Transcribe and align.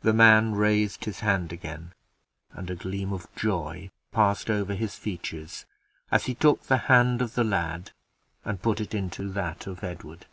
The 0.00 0.14
man 0.14 0.54
raised 0.54 1.04
his 1.04 1.20
hand 1.20 1.52
again, 1.52 1.92
and 2.52 2.70
a 2.70 2.74
gleam 2.74 3.12
of 3.12 3.26
joy 3.36 3.90
passed 4.12 4.48
over 4.48 4.72
his 4.74 4.94
features, 4.96 5.66
as 6.10 6.24
he 6.24 6.34
took 6.34 6.62
the 6.62 6.78
hand 6.88 7.20
of 7.20 7.34
the 7.34 7.44
lad 7.44 7.90
and 8.46 8.62
put 8.62 8.80
it 8.80 8.94
into 8.94 9.28
that 9.32 9.66
of 9.66 9.84
Edward. 9.84 10.24